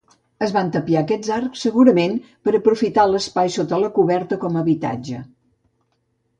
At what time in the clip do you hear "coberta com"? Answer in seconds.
4.01-4.61